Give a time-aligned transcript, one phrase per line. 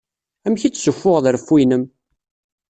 [0.45, 1.83] Amek i d-ssufuɣeḍ reffu-inem?